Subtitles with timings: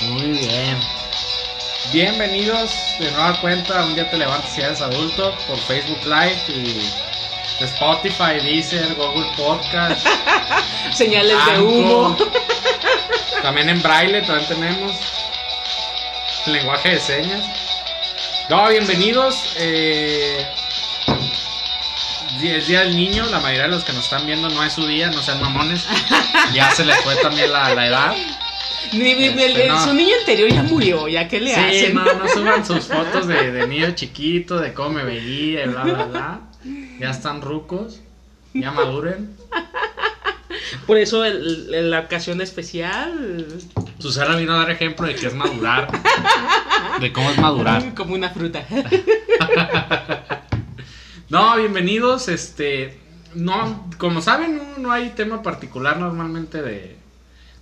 [0.00, 0.78] Muy bien.
[1.92, 3.84] Bienvenidos de nueva cuenta.
[3.84, 6.90] Un día te levantas y eres adulto por Facebook Live y
[7.64, 10.06] Spotify, Deezer, Google Podcast.
[10.92, 12.16] Señales de humo.
[13.42, 14.92] También en braille, también tenemos
[16.46, 17.44] lenguaje de señas.
[18.48, 19.54] No, bienvenidos.
[19.56, 20.46] Eh,
[22.42, 23.26] es Día del Niño.
[23.26, 25.86] La mayoría de los que nos están viendo no es su día, no sean mamones.
[26.52, 28.14] Ya se les fue también la, la edad.
[28.92, 29.84] Este, el no.
[29.84, 31.94] Su niño anterior ya murió, ¿ya qué le Sí, hacen?
[31.94, 35.82] no, no suban sus fotos de, de niño chiquito, de cómo me veía, y bla,
[35.84, 36.40] bla, bla.
[37.00, 38.00] Ya están rucos,
[38.52, 39.36] ya maduren.
[40.86, 43.46] Por eso el- el- la ocasión especial.
[43.98, 45.88] Susana vino a dar ejemplo de que es madurar.
[47.00, 47.94] De cómo es madurar.
[47.96, 48.64] Como una fruta.
[51.30, 52.28] No, bienvenidos.
[52.28, 52.96] Este,
[53.34, 56.96] no, como saben, no, no hay tema particular normalmente de,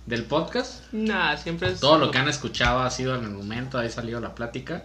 [0.05, 0.91] del podcast.
[0.91, 1.79] Nah, siempre es.
[1.79, 4.83] Todo lo que han escuchado ha sido en el momento, ahí salido la plática.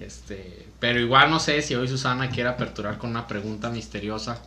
[0.00, 4.42] Este, pero igual no sé si hoy Susana quiere aperturar con una pregunta misteriosa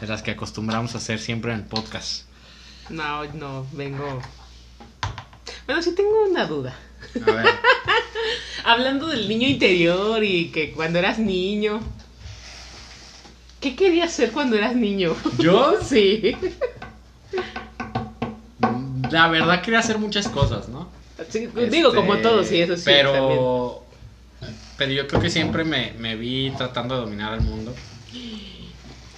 [0.00, 2.24] de las que acostumbramos a hacer siempre en el podcast.
[2.90, 4.20] No, no, vengo.
[5.66, 6.74] Bueno, sí tengo una duda.
[7.26, 7.46] A ver,
[8.64, 11.80] Hablando del niño interior y que cuando eras niño.
[13.60, 15.16] ¿Qué querías ser cuando eras niño?
[15.38, 16.36] yo Sí.
[19.10, 20.88] La verdad quería hacer muchas cosas, ¿no?
[21.30, 22.82] Sí, Digo, como Este, todos, sí, eso sí.
[22.84, 23.82] Pero,
[24.40, 24.58] también.
[24.76, 27.74] pero yo creo que siempre me, me vi tratando de dominar el mundo.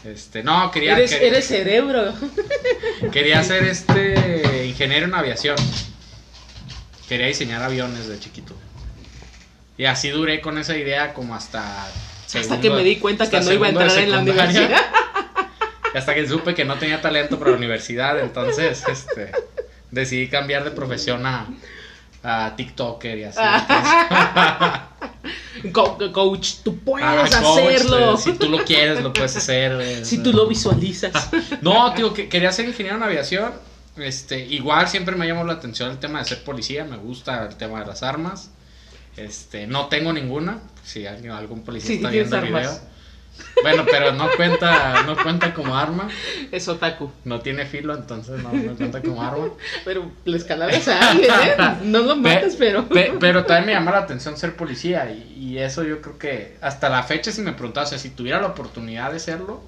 [0.04, 2.14] Este, no, quería, Eres, eres cerebro.
[3.12, 5.56] quería ser este ingeniero en aviación.
[7.08, 8.54] Quería diseñar aviones de chiquito.
[9.76, 11.86] Y así duré con esa idea como hasta
[12.34, 14.80] Hasta que me di cuenta que no iba a entrar en la universidad.
[15.94, 19.32] Hasta que supe que no tenía talento para la universidad, entonces este,
[19.90, 21.46] decidí cambiar de profesión a,
[22.22, 23.40] a TikToker y así.
[25.72, 28.14] Co- coach, tú puedes Ah, hacerlo.
[28.14, 29.72] eh, si tú lo quieres, lo puedes hacer.
[29.80, 31.30] eh, Si tú lo visualizas.
[31.62, 33.52] No, tío, que quería ser ingeniero en aviación.
[33.96, 37.56] Este, igual siempre me llamó la atención el tema de ser policía, me gusta el
[37.56, 38.50] tema de las armas.
[39.16, 40.60] Este, no tengo ninguna.
[40.84, 42.78] Si alguien, algún policía Sí, está viendo el video.
[43.62, 46.08] Bueno, pero no cuenta, no cuenta como arma.
[46.50, 47.10] Es otaku.
[47.24, 49.48] No tiene filo, entonces no, no cuenta como arma.
[49.84, 51.56] Pero le escalabas a alguien, ¿eh?
[51.84, 52.88] No lo mates, pero.
[52.88, 56.56] Pe- pero también me llama la atención ser policía y, y eso yo creo que
[56.60, 59.60] hasta la fecha si me preguntaba, o sea, si tuviera la oportunidad de serlo,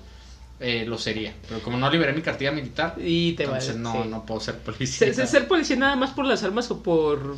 [0.60, 1.34] eh, lo sería.
[1.48, 3.98] Pero como no liberé mi cartilla militar, Y te entonces vale.
[3.98, 4.08] no, sí.
[4.08, 5.08] no puedo ser policía.
[5.08, 7.36] Se- se- Ser policía nada más por las armas o por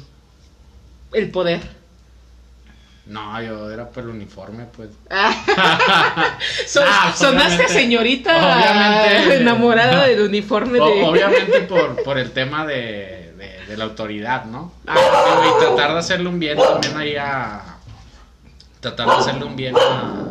[1.12, 1.60] el poder.
[3.06, 4.88] No, yo era por el uniforme, pues.
[6.66, 9.36] Son- Ah, sonaste señorita Obviamente.
[9.42, 11.04] enamorada del uniforme O- de.
[11.04, 14.72] obviamente por, por el tema de, de- de la autoridad, ¿no?
[14.86, 14.96] Ah.
[14.96, 17.76] Y tratar de hacerle un bien también ahí a...
[18.80, 20.28] Tratar de hacerle un bien a...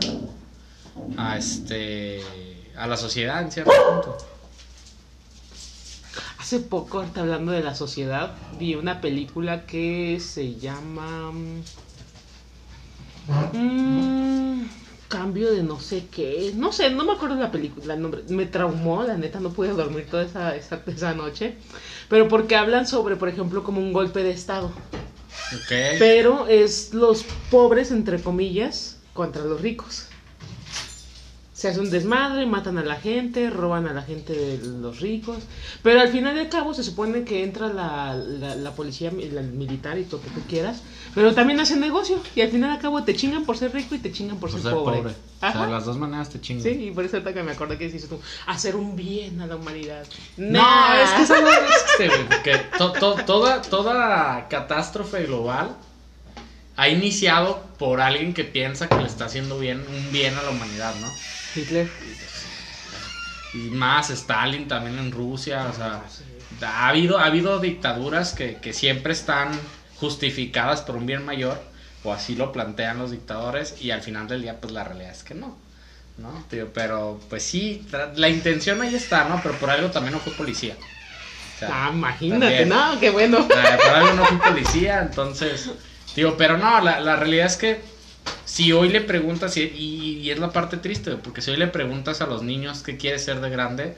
[1.17, 2.21] A este...
[2.75, 4.17] A la sociedad en cierto punto.
[6.39, 11.31] Hace poco, ahorita hablando de la sociedad, vi una película que se llama.
[13.27, 14.63] Mm,
[15.07, 16.51] cambio de no sé qué.
[16.55, 17.93] No sé, no me acuerdo de la película.
[17.93, 18.23] el nombre.
[18.29, 21.55] Me traumó, la neta, no pude dormir toda esa, esa, esa noche.
[22.09, 24.67] Pero porque hablan sobre, por ejemplo, como un golpe de Estado.
[24.67, 25.71] Ok.
[25.99, 30.07] Pero es los pobres, entre comillas, contra los ricos.
[31.63, 35.37] Se hace un desmadre, matan a la gente, roban a la gente de los ricos.
[35.81, 39.97] Pero al final de cabo se supone que entra la, la, la policía la militar
[39.97, 40.81] y todo lo que tú quieras.
[41.15, 42.21] Pero también hacen negocio.
[42.35, 44.59] Y al final de cabo te chingan por ser rico y te chingan por, Por
[44.59, 44.97] ser, ser pobre.
[44.97, 45.13] pobre.
[45.13, 45.59] O Ajá.
[45.59, 46.63] sea, las dos maneras te chingan.
[46.63, 49.47] Sí, y por eso ahorita que me acordé que dices tú, hacer un bien a
[49.47, 50.05] la humanidad.
[50.35, 51.01] No, Nah.
[51.01, 55.77] es que eso no existe, güey, porque to- to- toda, toda catástrofe global
[56.75, 60.49] ha iniciado por alguien que piensa que le está haciendo bien, un bien a la
[60.49, 61.07] humanidad, ¿no?
[61.55, 61.87] Hitler.
[63.53, 66.01] Y más Stalin también en Rusia, o sea,
[66.65, 69.51] ha habido, ha habido dictaduras que, que siempre están
[69.99, 71.61] justificadas por un bien mayor,
[72.03, 75.23] o así lo plantean los dictadores, y al final del día, pues la realidad es
[75.23, 75.57] que no.
[76.17, 76.45] ¿No?
[76.49, 79.39] Tío, pero pues sí, la intención ahí está, ¿no?
[79.41, 80.75] Pero por algo también no fue policía.
[81.55, 82.69] O sea, Ah, imagínate, también.
[82.69, 83.39] no, qué bueno.
[83.39, 85.71] Eh, por algo no fui policía, entonces,
[86.15, 87.81] digo, pero no, la, la realidad es que
[88.53, 92.27] si hoy le preguntas, y, es la parte triste, porque si hoy le preguntas a
[92.27, 93.95] los niños qué quiere ser de grande,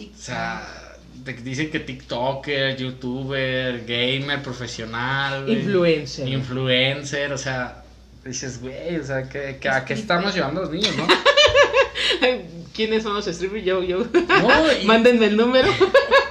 [0.00, 6.26] o sea, te dicen que TikToker, YouTuber, gamer, profesional, Influencer.
[6.28, 7.84] influencer, o sea,
[8.24, 11.06] dices, güey, o sea, ¿qué, qué- ¿a qué estamos llevando a los niños, no?
[12.74, 13.64] ¿Quiénes son los strippers?
[13.64, 13.98] Yo, yo.
[13.98, 15.68] No, y- Mándenme el número.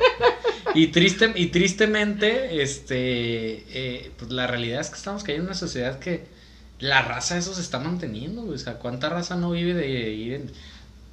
[0.76, 5.58] y, triste, y tristemente, este, eh, pues la realidad es que estamos cayendo en una
[5.58, 6.35] sociedad que
[6.80, 8.46] la raza eso se está manteniendo.
[8.46, 10.52] O sea, ¿cuánta raza no vive de ir en...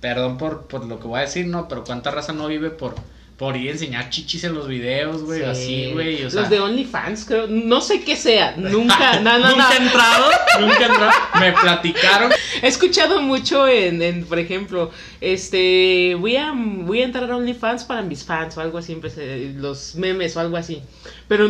[0.00, 2.96] Perdón por, por lo que voy a decir, no, pero ¿cuánta raza no vive por
[3.42, 5.44] por ir a enseñar chichis en los videos, güey, Sí.
[5.44, 6.24] así, güey.
[6.24, 7.48] O sea, Los de OnlyFans, creo.
[7.48, 8.54] No sé qué sea.
[8.56, 9.86] Nunca, no, no, nunca he no.
[9.86, 10.30] entrado,
[10.60, 11.10] nunca he entrado.
[11.40, 12.30] Me platicaron.
[12.62, 17.82] He escuchado mucho en, en, por ejemplo, este, voy a, voy a entrar a OnlyFans
[17.82, 20.80] para mis fans o algo así, empecé, los memes o algo así.
[21.26, 21.48] Pero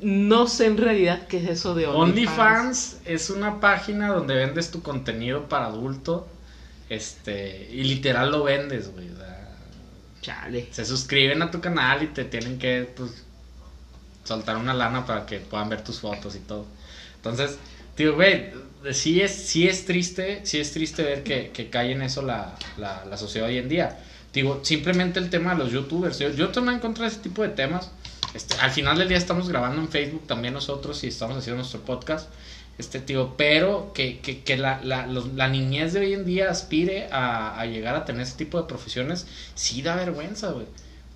[0.00, 1.98] no sé en realidad qué es eso de OnlyFans.
[2.08, 6.26] OnlyFans es una página donde vendes tu contenido para adulto.
[6.88, 9.10] Este, y literal lo vendes, güey.
[9.10, 9.43] o sea,
[10.70, 13.24] Se suscriben a tu canal y te tienen que, pues,
[14.24, 16.66] soltar una lana para que puedan ver tus fotos y todo.
[17.16, 17.58] Entonces,
[17.94, 18.52] tío, güey,
[18.92, 22.54] sí es, sí es triste, sí es triste ver que, que cae en eso la,
[22.76, 23.98] la, sociedad hoy en día.
[24.32, 26.18] Digo, simplemente el tema de los youtubers.
[26.18, 27.90] Yo, yo también encontré ese tipo de temas.
[28.34, 31.80] Este, al final del día estamos grabando en Facebook también nosotros y estamos haciendo nuestro
[31.80, 32.28] podcast.
[32.76, 36.50] Este tío, pero que, que, que la, la, los- la niñez de hoy en día
[36.50, 40.66] aspire a, a llegar a tener ese tipo de profesiones, sí da vergüenza, güey.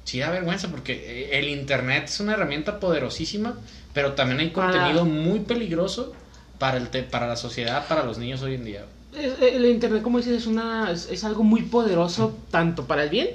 [0.05, 0.93] Sí da vergüenza porque
[1.32, 3.58] eh, el internet es una herramienta poderosísima,
[3.93, 6.12] pero también hay Para- contenido muy peligroso
[6.58, 8.84] para, el te- para la sociedad, para los niños hoy en día.
[9.16, 13.11] Es- El internet, como dices, es, una, es, es algo muy poderoso, tanto para el
[13.11, 13.31] bien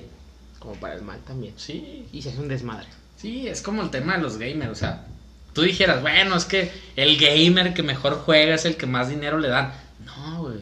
[0.59, 1.53] como para el mal también.
[1.57, 2.87] Sí, Y se hace un desmadre.
[3.17, 5.05] Sí, es como el tema de los gamers, o sea,
[5.53, 9.39] tú dijeras, bueno, es que el gamer que mejor juega es el que más dinero
[9.39, 9.73] le dan.
[10.05, 10.57] No, güey.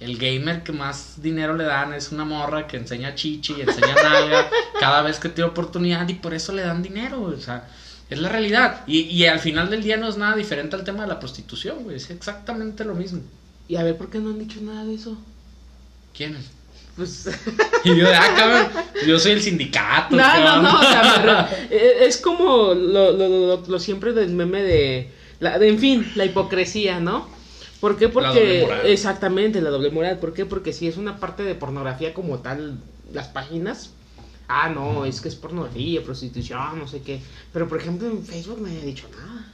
[0.00, 3.94] El gamer que más dinero le dan es una morra que enseña chichi y enseña
[4.02, 7.34] nalga cada vez que tiene oportunidad y por eso le dan dinero, güey.
[7.34, 7.68] O sea,
[8.10, 8.82] es la realidad.
[8.86, 11.84] Y, y al final del día no es nada diferente al tema de la prostitución,
[11.84, 11.96] güey.
[11.96, 13.22] Es exactamente lo mismo.
[13.68, 15.16] Y a ver, ¿por qué no han dicho nada de eso?
[16.14, 16.55] ¿Quién es?
[16.96, 17.28] Pues...
[17.84, 18.66] Y yo, ah, cabrón,
[19.06, 20.16] yo soy el sindicato.
[20.16, 24.12] No, ¿qué no, no, o sea, re- eh, es como lo, lo, lo, lo siempre
[24.12, 27.28] del meme de, la, de, en fin, la hipocresía, ¿no?
[27.78, 28.08] ¿Por qué?
[28.08, 28.86] Porque, doble moral.
[28.86, 30.46] exactamente, la doble moral, ¿por qué?
[30.46, 32.78] Porque si es una parte de pornografía como tal,
[33.12, 33.90] las páginas,
[34.48, 37.20] ah, no, es que es pornografía, prostitución, no sé qué,
[37.52, 39.46] pero por ejemplo en Facebook no haya dicho nada.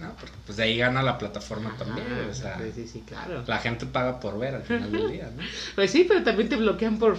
[0.00, 2.58] No, porque pues de ahí gana la plataforma también, o sea.
[2.58, 3.44] sí, sí, sí, claro.
[3.46, 5.42] La gente paga por ver al final del día, ¿no?
[5.74, 7.18] Pues sí, pero también te bloquean por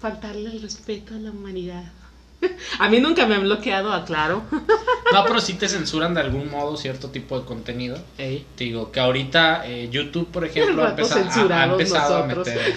[0.00, 1.84] faltarle el respeto a la humanidad.
[2.78, 4.42] A mí nunca me han bloqueado, aclaro.
[5.12, 7.96] No, pero sí te censuran de algún modo cierto tipo de contenido.
[8.18, 8.44] Ey.
[8.56, 12.74] Te digo que ahorita eh, YouTube, por ejemplo, ha rato empezado, ha- empezado a meter.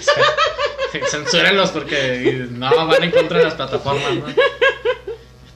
[1.10, 4.24] Censúrenlos porque no van en contra de las plataformas, ¿no?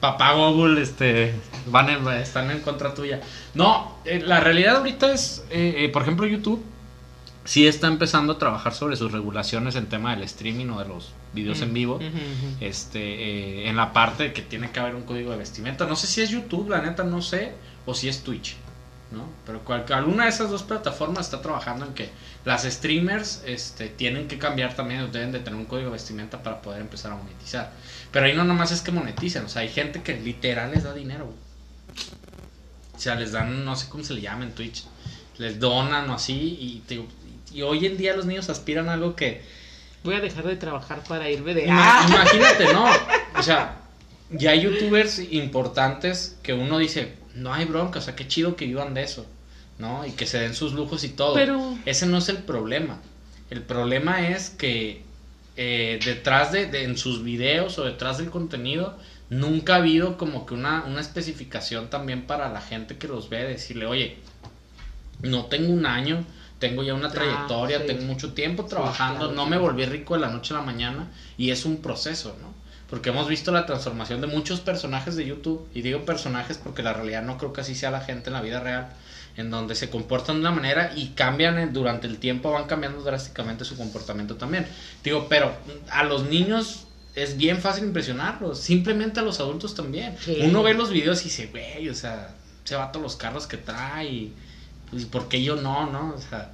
[0.00, 1.34] Papá Google, este,
[1.66, 3.20] van en- están en contra tuya.
[3.54, 6.62] No, eh, la realidad ahorita es, eh, eh, por ejemplo, YouTube
[7.44, 11.12] sí está empezando a trabajar sobre sus regulaciones en tema del streaming o de los
[11.34, 11.98] videos en vivo.
[12.60, 13.00] Este
[13.64, 15.86] eh, en la parte de que tiene que haber un código de vestimenta.
[15.86, 17.52] No sé si es YouTube, la neta no sé,
[17.86, 18.56] o si es Twitch,
[19.10, 19.26] ¿no?
[19.44, 22.08] Pero cual- alguna de esas dos plataformas está trabajando en que
[22.46, 26.62] las streamers este, tienen que cambiar también, deben de tener un código de vestimenta para
[26.62, 27.72] poder empezar a monetizar.
[28.10, 30.94] Pero ahí no nomás es que moneticen, o sea, hay gente que literal les da
[30.94, 31.26] dinero.
[31.26, 31.36] güey.
[32.96, 34.84] O sea, les dan, no sé cómo se le llama en Twitch,
[35.38, 37.00] les donan o así, y, te
[37.52, 39.42] y hoy en día los niños aspiran a algo que
[40.04, 41.66] Voy a dejar de trabajar para irme de...
[41.70, 42.04] ¡Ah!
[42.06, 42.84] Imagínate, ¿no?
[43.38, 43.76] O sea,
[44.30, 48.66] ya hay youtubers importantes que uno dice, no hay bronca, o sea, qué chido que
[48.66, 49.24] vivan de eso,
[49.78, 50.04] ¿no?
[50.06, 51.32] Y que se den sus lujos y todo.
[51.34, 53.00] Pero- Ese no es el problema.
[53.48, 55.02] El problema es que
[55.56, 58.98] eh, detrás de, de- en sus videos o detrás del contenido,
[59.30, 63.44] nunca ha habido como que una, una especificación también para la gente que los ve,
[63.44, 64.18] decirle, oye,
[65.22, 66.24] no tengo un año,
[66.58, 67.86] tengo ya una Ah, trayectoria, sí.
[67.86, 71.08] tengo mucho tiempo trabajando, claro, no me volví rico de la noche a la mañana
[71.36, 72.52] y es un proceso, ¿no?
[72.90, 76.92] Porque hemos visto la transformación de muchos personajes de YouTube, y digo personajes porque la
[76.92, 78.88] realidad no creo que así sea la gente en la vida real,
[79.36, 83.02] en donde se comportan de una manera y cambian en- durante el tiempo, van cambiando
[83.02, 84.66] drásticamente su comportamiento también.
[85.02, 85.56] Digo, pero
[85.90, 90.16] a los niños es bien fácil impresionarlos, simplemente a los adultos también.
[90.20, 90.38] Sí.
[90.42, 93.56] Uno ve los videos y dice, güey, o sea, se va todos los carros que
[93.56, 94.32] trae y
[94.90, 96.14] pues, ¿por qué yo no, no?
[96.16, 96.52] O sea,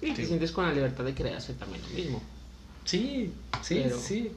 [0.00, 0.26] Y te Sí.
[0.26, 2.22] sientes con la libertad de querer hacer también lo mismo.
[2.84, 4.30] sí, sí, Pero- sí.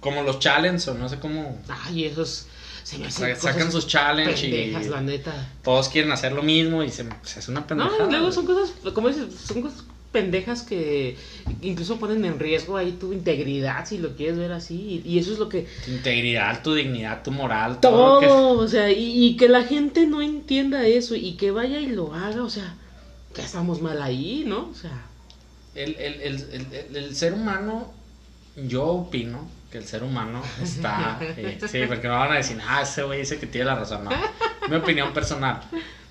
[0.00, 2.46] Como los challenges o no sé cómo Ay, esos...
[2.84, 5.48] Se me hacen sa- sacan sus challenges pendejas, y la neta.
[5.62, 8.06] todos quieren hacer lo mismo y se, se hace una No, pendejada.
[8.08, 11.16] y luego son cosas, como dices, son cosas pendejas que
[11.60, 15.02] incluso ponen en riesgo ahí tu integridad, si lo quieres ver así.
[15.04, 15.66] Y, eso es lo que...
[15.84, 19.48] Tu integridad, tu dignidad, tu moral, todo, lo que- Todo, o sea, y, y que
[19.48, 22.74] la gente no entienda eso y que vaya y lo haga, o sea,
[23.34, 24.68] ya estamos mal ahí, ¿no?
[24.70, 25.06] O sea,
[25.74, 27.92] el, el, el, el- ser humano,
[28.56, 31.18] yo opino que el ser humano está...
[31.20, 34.04] eh, sí, porque no van a decir, ah, ese güey dice que tiene la razón.
[34.04, 34.10] No,
[34.70, 35.60] mi opinión personal.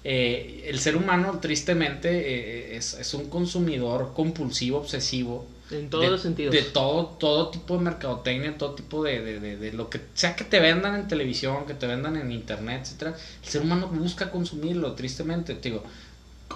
[0.10, 5.46] Eh, el ser humano, tristemente, eh, es, es un consumidor compulsivo, obsesivo.
[5.70, 6.56] En todos de, los sentidos.
[6.56, 10.34] De todo, todo tipo de mercadotecnia, todo tipo de, de, de, de lo que sea
[10.38, 13.18] que te vendan en televisión, que te vendan en internet, etcétera.
[13.44, 15.56] El ser humano busca consumirlo, tristemente.
[15.56, 15.84] Te digo,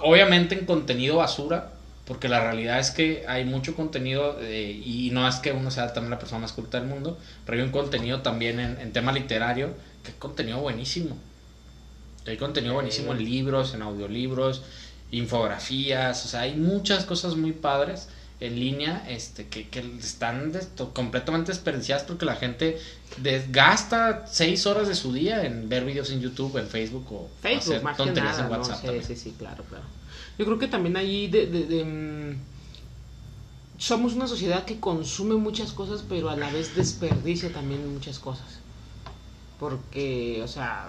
[0.00, 1.74] obviamente en contenido basura,
[2.06, 5.92] porque la realidad es que hay mucho contenido eh, y no es que uno sea
[5.92, 9.12] también la persona más culta del mundo, pero hay un contenido también en, en tema
[9.12, 11.18] literario que es contenido buenísimo.
[12.26, 14.62] Hay contenido buenísimo en libros, en audiolibros,
[15.10, 18.08] infografías, o sea, hay muchas cosas muy padres
[18.40, 22.78] en línea este, que, que están des- completamente desperdiciadas porque la gente
[23.18, 27.60] desgasta seis horas de su día en ver videos en YouTube, en Facebook o Facebook,
[27.74, 28.58] hacer más tonterías nada, en ¿no?
[28.66, 29.02] WhatsApp.
[29.06, 29.84] Sí, sí, claro, claro.
[30.38, 32.36] Yo creo que también ahí de, de- de, mm,
[33.78, 38.61] somos una sociedad que consume muchas cosas, pero a la vez desperdicia también muchas cosas.
[39.62, 40.88] Porque, o sea,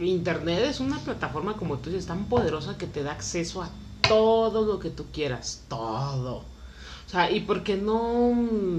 [0.00, 3.68] Internet es una plataforma, como tú dices, tan poderosa que te da acceso a
[4.00, 6.36] todo lo que tú quieras, todo.
[6.36, 8.78] O sea, ¿y por qué no mm,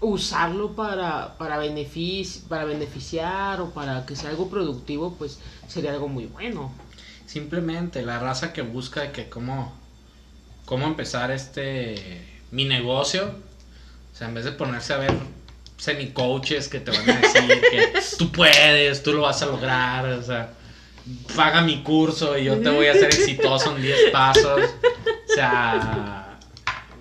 [0.00, 1.60] usarlo para, para,
[2.48, 5.14] para beneficiar o para que sea algo productivo?
[5.16, 6.72] Pues sería algo muy bueno.
[7.24, 9.72] Simplemente la raza que busca que cómo,
[10.64, 13.32] cómo empezar este mi negocio.
[14.12, 15.39] O sea, en vez de ponerse a ver
[15.80, 20.22] semi-coaches que te van a decir que tú puedes, tú lo vas a lograr, o
[20.22, 20.52] sea,
[21.34, 24.60] paga mi curso y yo te voy a hacer exitoso en 10 pasos.
[24.60, 26.38] O sea,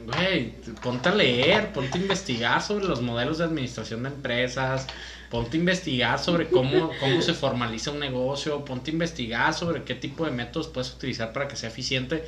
[0.05, 4.87] güey, ponte a leer, ponte a investigar sobre los modelos de administración de empresas,
[5.29, 9.93] ponte a investigar sobre cómo, cómo se formaliza un negocio, ponte a investigar sobre qué
[9.93, 12.25] tipo de métodos puedes utilizar para que sea eficiente.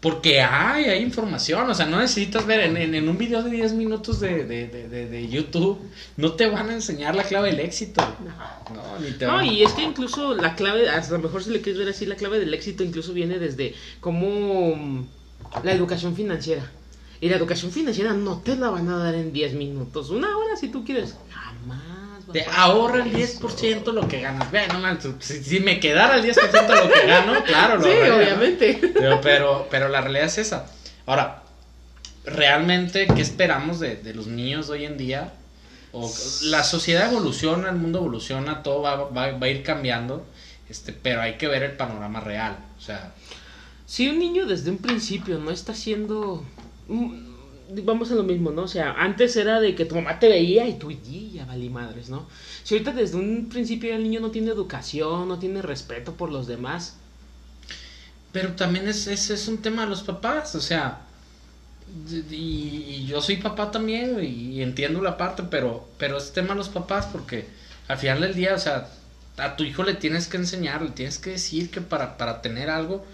[0.00, 3.50] Porque hay, hay información, o sea, no necesitas ver en, en, en un video de
[3.50, 5.78] 10 minutos de, de, de, de- de YouTube,
[6.16, 8.02] no te van a enseñar la clave del éxito.
[8.74, 11.50] No, ni te No, van y es que incluso la clave, a lo mejor si
[11.50, 15.06] le quieres ver así, la clave del éxito incluso viene desde como mm,
[15.64, 16.70] la educación financiera.
[17.20, 20.56] Y la educación financiera no te la van a dar en 10 minutos, una hora
[20.56, 21.16] si tú quieres.
[21.30, 21.82] Jamás.
[22.32, 22.62] Te papá.
[22.62, 24.50] ahorra el 10% lo que ganas.
[24.50, 27.84] Ve, no manches, si, si me quedara el 10% de lo que gano, claro, lo
[27.84, 28.80] Sí, obviamente.
[28.94, 30.66] Pero, pero, pero la realidad es esa.
[31.06, 31.42] Ahora,
[32.24, 35.32] realmente, ¿qué esperamos de, de los niños de hoy en día?
[35.92, 40.24] O, la sociedad evoluciona, el mundo evoluciona, todo va, va, va a ir cambiando,
[40.68, 42.58] este, pero hay que ver el panorama real.
[42.78, 43.12] O sea,
[43.86, 46.44] Si un niño desde un principio no está haciendo...
[47.84, 48.62] Vamos a lo mismo, ¿no?
[48.62, 51.68] O sea, antes era de que tu mamá te veía y tú y ya valí
[51.68, 52.26] madres, ¿no?
[52.64, 56.46] Si ahorita desde un principio el niño no tiene educación, no tiene respeto por los
[56.46, 56.96] demás,
[58.32, 61.02] Pero también es, es, es un tema de los papás, o sea,
[62.30, 66.68] y, yo soy papá también y entiendo la parte, pero, pero es tema de los
[66.68, 67.48] papás porque
[67.88, 68.88] al final del día, o sea,
[69.36, 72.70] a tu hijo le tienes que enseñar, le tienes que decir que para, para tener
[72.70, 73.04] algo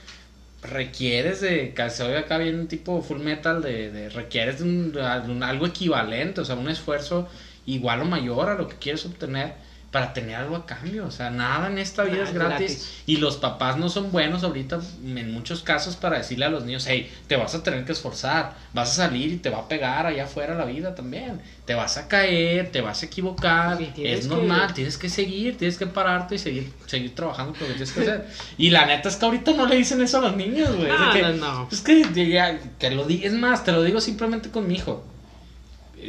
[0.71, 1.73] requieres de,
[2.05, 6.45] oye acá bien un tipo full metal, de, de requieres de un- algo equivalente, o
[6.45, 7.29] sea, un esfuerzo
[7.65, 9.55] igual o mayor a lo que quieres obtener
[9.93, 12.59] para tener algo a cambio, o sea, nada en esta vida Nada es es gratis.
[12.71, 13.03] gratis.
[13.07, 16.85] Y los papás no son buenos ahorita en muchos casos para decirle a los niños,
[16.87, 20.05] hey, te vas a tener que esforzar, vas a salir y te va a pegar
[20.05, 21.41] allá afuera la vida también.
[21.65, 25.57] Te vas a caer, te vas a equivocar, Sí, es que- normal, tienes que seguir,
[25.57, 28.27] tienes que pararte y seguir, seguir trabajando con lo que tienes que hacer.
[28.59, 30.91] Y la neta es que ahorita no le dicen eso a los niños, güey.
[30.91, 31.69] Es No, que- no, no.
[31.73, 35.07] Es que ya, te lo di, es más, te lo digo simplemente con mi hijo.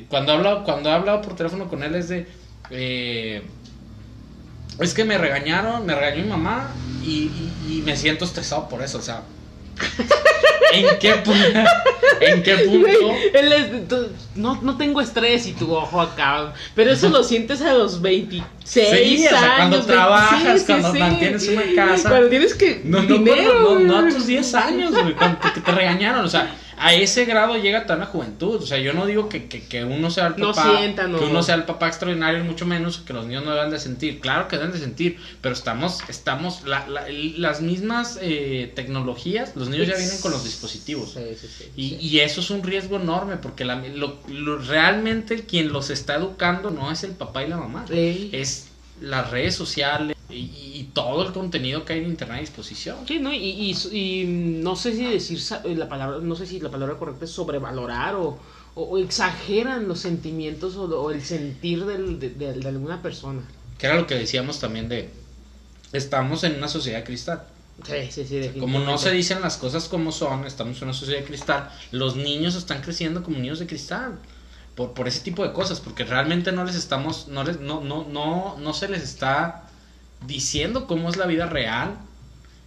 [0.09, 2.27] Cuando he hablado, cuando he hablado por teléfono con él es de
[2.69, 3.43] eh,
[4.79, 6.67] es que me regañaron, me regañó mi mamá
[7.03, 9.21] y, y- y me siento estresado por eso, o sea.
[10.73, 11.67] ¿En qué, pu-
[12.19, 12.89] ¿En qué punto?
[13.33, 16.53] Él es, tú- no, no tengo estrés y tu ojo acá.
[16.75, 19.55] Pero eso lo sientes a los 26 Sí, o sea, años.
[19.57, 20.99] cuando 20 trabajas, sí, cuando sí.
[20.99, 22.09] mantienes una casa.
[22.09, 22.81] Cuando tienes que.
[22.83, 23.59] No, no, dinero.
[23.61, 26.93] no, no, no a tus 10 años, güey, cuando te, te regañaron, o sea, a
[26.93, 30.09] ese grado llega tan la juventud, o sea, yo no digo que, que, que uno
[30.11, 31.19] sea el No papá, sientan, no.
[31.19, 34.19] que uno sea el papá extraordinario, mucho menos que los niños no deben de sentir,
[34.19, 39.69] claro que deben de sentir, pero estamos, estamos, la, la- las mismas eh, tecnologías, los
[39.69, 42.97] niños ya vienen con los dispositivos, Sí, sí, sí, y, y eso es un riesgo
[42.97, 47.47] enorme, porque la- lo- lo- realmente quien los está educando no es el papá y
[47.47, 48.67] la mamá, es
[48.99, 50.35] las redes sociales y,
[50.79, 53.07] y todo el contenido que hay en internet a disposición.
[53.07, 53.33] Sí, ¿no?
[53.33, 56.97] Y, y, y no sé si decir eh, la palabra, no sé si la palabra
[56.97, 58.39] correcta es sobrevalorar o,
[58.75, 63.43] o- o exageran los sentimientos o, o el sentir del- de, de- de alguna persona.
[63.77, 65.09] Que era lo que decíamos también de
[65.93, 67.47] estamos en una sociedad cristal.
[67.83, 71.19] Sí, sí, sí, Como no se dicen las cosas como son, estamos en una sociedad
[71.21, 71.69] de cristal.
[71.91, 74.19] Los niños están creciendo como niños de cristal.
[74.77, 78.05] Por, por ese tipo de cosas, porque realmente no les estamos, no les, no, no,
[78.07, 79.63] no, no se les está
[80.27, 81.97] diciendo cómo es la vida real.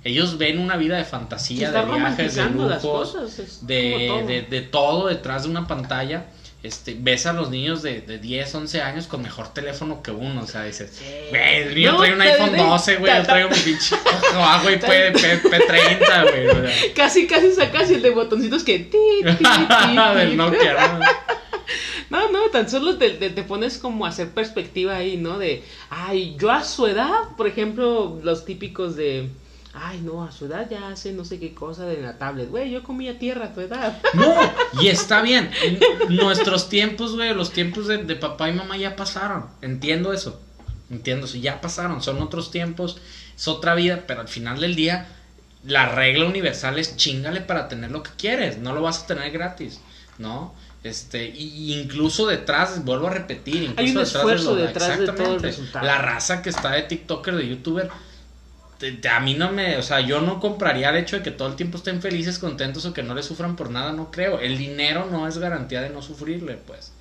[0.02, 4.26] Ellos ven una vida de fantasía, de viajes, de lujos, de, todo.
[4.26, 6.26] de, de todo detrás de una pantalla.
[6.64, 10.42] Este, ves a los niños de, de 10, 11 años con mejor teléfono que uno,
[10.42, 11.00] o sea, dices,
[11.30, 13.96] güey, el mío No, trae un iPhone diré, 12, güey, yo traigo mi pinche
[14.34, 16.94] abajo y P, P, P30, güey, o sea.
[16.94, 18.80] Casi, casi sacas el de botoncitos que...
[18.80, 19.44] ti, ti, ti,
[20.16, 20.36] del.
[20.36, 21.00] Nokia, ¿no?
[22.10, 25.38] No, no, tan solo te, te, te pones como a hacer perspectiva ahí, ¿no?
[25.38, 29.30] De, ay, yo a su edad, por ejemplo, los típicos de,
[29.72, 32.48] ay, no, a su edad ya hace no sé qué cosa de la tablet.
[32.48, 34.00] Güey, yo comía tierra a tu edad.
[34.14, 34.34] No,
[34.82, 35.50] y está bien.
[35.62, 39.46] En nuestros tiempos, güey, los tiempos de, de papá y mamá ya pasaron.
[39.62, 40.40] Entiendo eso.
[40.90, 41.38] Entiendo eso.
[41.38, 42.02] Ya pasaron.
[42.02, 42.98] Son otros tiempos.
[43.36, 44.04] Es otra vida.
[44.06, 45.08] Pero al final del día,
[45.64, 48.58] la regla universal es chingale para tener lo que quieres.
[48.58, 49.80] No lo vas a tener gratis.
[50.18, 50.52] ¿No?
[50.82, 55.06] Este, y incluso detrás, vuelvo a repetir, incluso Hay un detrás esfuerzo lo- detrás de
[55.06, 55.86] todo el exactamente, resultado.
[55.86, 57.90] La raza que está de TikToker, de YouTuber,
[58.78, 61.30] te- te- a mí no me, o sea, yo no compraría el hecho de que
[61.30, 64.40] todo el tiempo estén felices, contentos o que no le sufran por nada, no creo.
[64.40, 66.92] El dinero no es garantía de no sufrirle, pues.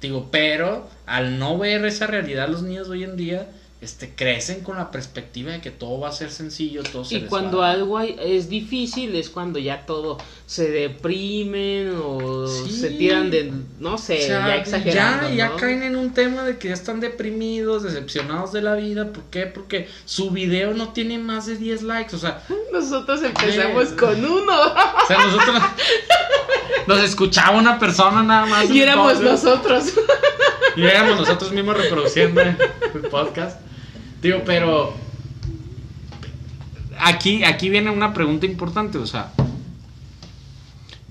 [0.00, 3.48] Digo, pero al no ver esa realidad los niños hoy en día,
[3.84, 7.20] este, crecen con la perspectiva de que todo va a ser sencillo, todo se Y
[7.22, 12.70] cuando va algo hay- es difícil es cuando ya todo se deprimen o Sí.
[12.80, 15.28] se tiran de, no sé, O sea, ya exagerando.
[15.30, 15.56] ya, ya ¿no?
[15.56, 19.12] caen en un tema de que ya están deprimidos, decepcionados de la vida.
[19.12, 19.46] ¿Por qué?
[19.46, 22.16] Porque su video no tiene más de 10 likes.
[22.16, 25.62] O sea, Nosotros empezamos con uno o sea nosotros
[26.86, 28.70] nos escuchaba una persona nada más.
[28.70, 29.92] y éramos nosotros.
[30.76, 32.56] Y éramos nosotros mismos reproduciendo el
[33.10, 33.60] podcast.
[34.24, 34.94] Digo, pero
[36.98, 39.30] aquí, aquí viene una pregunta importante, o sea,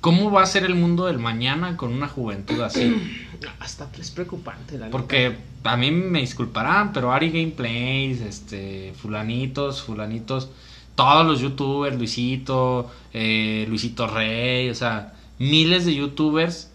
[0.02, 2.92] ¿cómo va a ser el mundo del mañana con una juventud así?
[3.60, 4.98] Hasta es preocupante la neta.
[4.98, 10.50] Porque a mí me disculparán, pero Ari Gameplays, este, fulanitos, fulanitos,
[10.96, 16.72] todos los youtubers, Luisito, eh, Luisito Rey, o sea, miles de youtubers,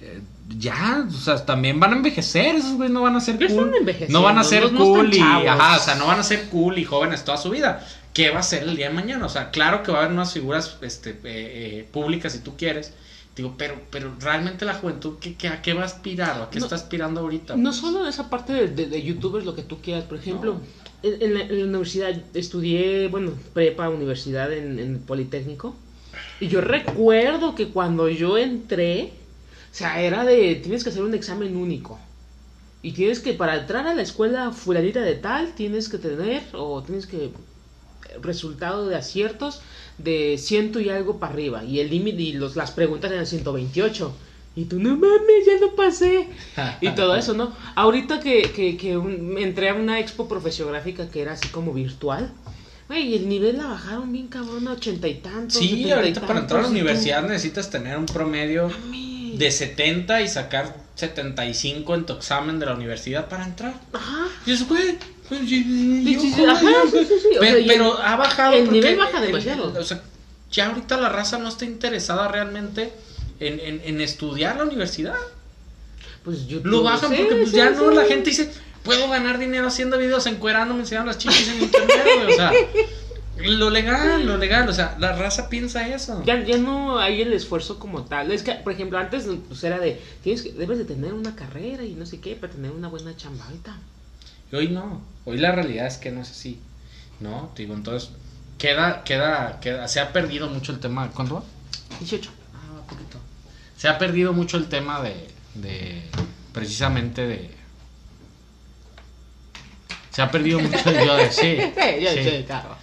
[0.00, 0.22] eh,
[0.58, 3.74] ya, o sea, también van a envejecer, esos güeyes no van a ser cool.
[3.88, 6.48] están No van a ser no- cool y, ajá, o sea, no van a ser
[6.48, 7.86] cool y jóvenes toda su vida.
[8.14, 9.26] ¿Qué va a ser el día de mañana?
[9.26, 12.56] O sea, claro que va a haber unas figuras este, eh, eh, públicas si tú
[12.56, 12.92] quieres.
[13.36, 16.40] Digo, pero, pero realmente la juventud, ¿qué, qué, ¿a qué va a aspirar?
[16.40, 17.54] ¿O a qué No- está aspirando ahorita?
[17.56, 20.04] No solo de esa parte de, de- de youtubers, lo que tú quieras.
[20.04, 20.60] Por ejemplo, No.
[21.08, 25.76] en, en la, en la universidad estudié, bueno, prepa, universidad en, en el Politécnico.
[26.40, 29.12] Y yo recuerdo que cuando yo entré,
[29.70, 31.98] o sea, era de, tienes que hacer un examen único.
[32.82, 36.82] Y tienes que, para entrar a la escuela fulanita de tal, tienes que tener, o
[36.82, 37.30] tienes que,
[38.22, 39.60] resultado de aciertos
[39.98, 41.64] de ciento y algo para arriba.
[41.64, 44.14] Y el límite, y los, las preguntas eran 128.
[44.56, 46.28] Y tú, no mames, ya lo pasé.
[46.80, 47.52] Y todo eso, ¿no?
[47.74, 52.30] Ahorita que, que, que un- entré a una expo profesiográfica que era así como virtual,
[52.88, 55.58] güey, el nivel la bajaron bien cabrón a ochenta y tantos.
[55.58, 58.06] Sí, setenta y ahorita para entrar a la tantos, y tú, universidad necesitas tener un
[58.06, 59.07] promedio mames.
[59.36, 63.74] De 70 y sacar 75 en tu examen de la universidad para entrar.
[63.92, 64.26] Ajá.
[64.46, 64.96] Y eso, güey,
[65.28, 68.54] pues, Sí, yo, sí, o Pero, sea, y pero el- ha bajado.
[68.54, 69.74] el nivel baja el- demasiado.
[69.78, 70.00] o sea,
[70.50, 72.92] ya ahorita la raza no está interesada realmente
[73.40, 75.14] en, en, en estudiar la universidad.
[76.24, 78.50] Pues yo Lo bajan porque pues ya no, la gente dice,
[78.82, 82.52] puedo ganar dinero haciendo videos encuerándome, enseñando las chichis en internet, güey", o sea,
[83.44, 86.22] lo legal, lo legal, o sea, la raza piensa eso.
[86.24, 88.32] Ya, ya no hay el esfuerzo como tal.
[88.32, 91.84] Es que, por ejemplo, antes pues era de, tienes que, debes de tener una carrera
[91.84, 93.76] y no sé qué para tener una buena chamba ahorita.
[94.50, 96.58] Y hoy no, hoy la realidad es que no es así,
[97.20, 97.50] ¿no?
[97.56, 98.10] Digo, entonces,
[98.58, 101.42] queda, queda, queda, se ha perdido mucho el tema, ¿cuánto va?
[102.00, 102.30] 18.
[102.54, 103.18] Ah, poquito.
[103.76, 106.02] Se ha perdido mucho el tema de, de
[106.52, 107.50] precisamente de...
[110.10, 111.58] Se ha perdido mucho yo de sí.
[111.58, 112.24] Sí, yo sí.
[112.24, 112.76] sí, claro.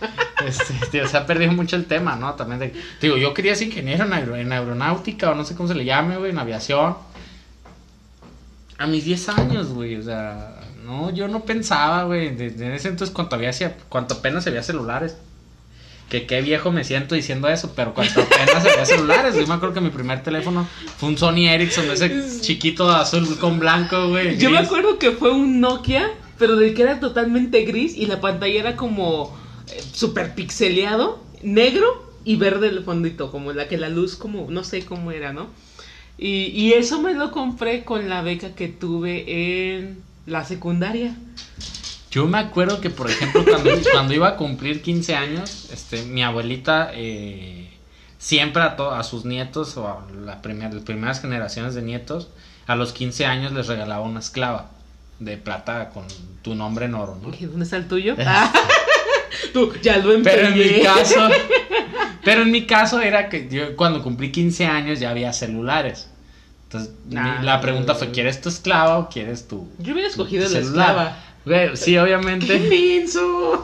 [0.46, 2.34] Este, tío, se ha perdido mucho el tema, ¿no?
[2.34, 5.70] También de, digo, yo quería ser ingeniero en, aero- en aeronáutica o no sé cómo
[5.70, 6.96] se le llame, güey, en aviación.
[8.78, 13.14] A mis 10 años, güey, o sea, no, yo no pensaba, güey, desde ese entonces
[13.16, 13.52] cuando había,
[13.88, 15.16] cuanto apenas había celulares.
[16.10, 19.74] Que qué viejo me siento diciendo eso, pero cuando apenas había celulares, yo me acuerdo
[19.74, 20.68] que mi primer teléfono
[20.98, 24.38] fue un Sony Ericsson, ese chiquito azul con blanco, güey.
[24.38, 28.22] Yo me acuerdo que fue un Nokia, pero del que era totalmente gris y la
[28.22, 29.36] pantalla era como
[29.72, 31.86] eh, super pixeleado, negro
[32.24, 35.48] y verde el fondito, como la que la luz como no sé cómo era, ¿no?
[36.18, 41.16] Y, y eso me lo compré con la beca que tuve en la secundaria.
[42.10, 46.24] Yo me acuerdo que, por ejemplo, cuando, cuando iba a cumplir 15 años, este, mi
[46.24, 47.70] abuelita eh,
[48.18, 52.30] siempre a, to- a sus nietos o a la primer- las primeras generaciones de nietos,
[52.68, 54.72] a los 15 años les regalaba una esclava
[55.20, 56.06] de plata con
[56.42, 57.34] tu nombre en oro, ¿no?
[57.38, 58.16] ¿Y ¿Dónde está el tuyo?
[59.54, 60.84] Tú, ya lo Pero en mi empeñé.
[60.84, 61.30] caso,
[62.24, 66.10] pero en mi caso era que yo cuando cumplí 15 años ya había celulares.
[66.64, 67.40] Entonces, Ah.
[67.44, 71.18] la pregunta fue, ¿quieres tu esclava o quieres tu Yo hubiera escogido la esclava.
[71.76, 72.58] Sí, ¡Qué obviamente.
[72.60, 73.62] menso!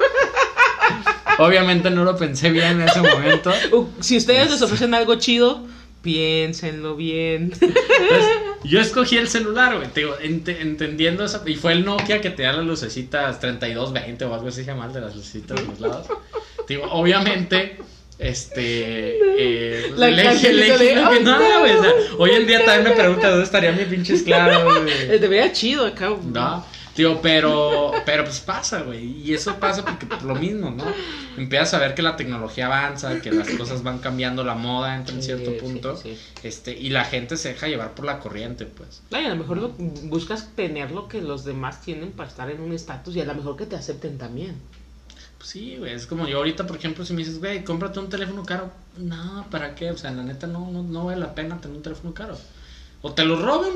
[1.39, 3.51] Obviamente no lo pensé bien en ese momento.
[3.71, 5.65] Uh, si ustedes les ofrecen algo chido,
[6.01, 7.51] piénsenlo bien.
[7.61, 8.25] Entonces,
[8.63, 11.41] yo escogí el celular, güey, te digo, ent- entendiendo eso.
[11.45, 14.85] Y fue el Nokia que te da las lucecitas 3220 o algo así se llama,
[14.87, 16.07] el de las lucecitas de los lados.
[16.67, 17.77] Te digo, obviamente,
[18.19, 19.17] este.
[19.37, 22.65] Eh, La le- le- de, "Oh, no, no, güey, o sea, hoy en día no,
[22.65, 22.95] también me no".
[22.95, 25.19] pregunta dónde estaría mi pinche esclavo, Eh, güey.
[25.19, 26.09] Te veía chido acá.
[26.23, 29.05] No, digo, pero, pero pues pasa, güey.
[29.21, 30.83] Y eso pasa porque por lo mismo, ¿no?
[31.37, 35.15] Empiezas a ver que la tecnología avanza, que las cosas van cambiando, la moda entra
[35.15, 35.97] en Sí, cierto sí, punto.
[35.97, 36.17] sí.
[36.43, 39.01] Este, y la gente se deja llevar por la corriente, pues.
[39.11, 42.59] Ay, a lo mejor lo- buscas tener lo que los demás tienen para estar en
[42.61, 44.55] un estatus y a lo mejor que te acepten también.
[45.37, 45.93] Pues sí, güey.
[45.93, 48.69] Es como yo ahorita, por ejemplo, si me dices, güey, cómprate un teléfono caro.
[48.97, 49.89] No, ¿para qué?
[49.89, 52.37] O sea, la neta no, no, no vale la pena tener un teléfono caro.
[53.01, 53.71] O te lo roban.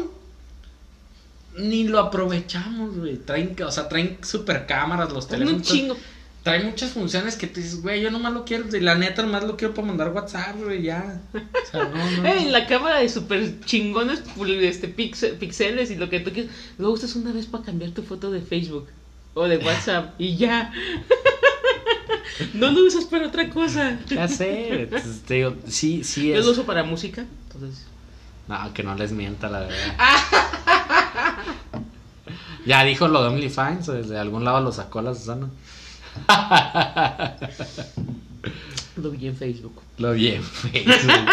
[1.58, 3.18] Ni lo aprovechamos, güey.
[3.18, 5.62] Traen, o sea, traen super cámaras los Un teléfonos.
[5.62, 5.98] chingo.
[6.44, 9.44] Trae muchas funciones que tú dices, güey, yo nomás lo quiero, y la neta nomás
[9.46, 11.20] lo quiero para mandar WhatsApp, güey, ya.
[11.34, 12.28] O sea, no, no.
[12.30, 14.22] Ey, la cámara de super chingones
[14.62, 16.52] este, pixel- pixeles y lo que tú quieras.
[16.78, 18.88] Lo usas una vez para cambiar tu foto de Facebook
[19.34, 20.72] o de WhatsApp y ya.
[22.54, 23.98] no lo usas para otra cosa.
[24.08, 24.88] Ya sé,
[25.28, 26.46] te digo, sí, sí Yo es.
[26.46, 27.86] lo uso para música, entonces.
[28.48, 29.96] No, que no les mienta, la verdad.
[32.66, 35.50] ya dijo lo de OnlyFans, desde algún lado lo sacó la Susana.
[38.98, 39.82] Lo vi en Facebook.
[39.98, 41.30] Lo vi en Facebook.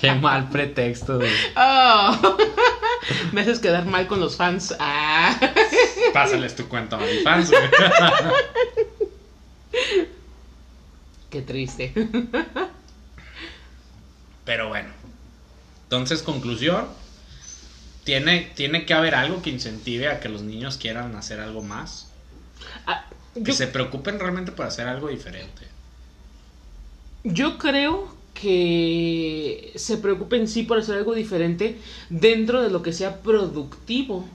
[0.00, 1.32] Qué mal pretexto, güey.
[1.56, 2.36] Oh,
[3.32, 4.74] me haces quedar mal con los fans.
[4.78, 5.36] Ah.
[6.12, 7.62] Pásales tu cuenta a OnlyFans, güey.
[11.30, 11.92] Qué triste.
[14.44, 14.90] Pero bueno.
[15.84, 16.86] Entonces, conclusión.
[18.04, 22.08] Tiene, tiene que haber algo que incentive a que los niños quieran hacer algo más.
[22.86, 23.06] Ah,
[23.44, 25.66] Que se preocupen realmente por hacer algo diferente.
[27.24, 31.78] yo creo que se preocupen sí por hacer algo diferente
[32.10, 34.28] dentro de lo que sea productivo.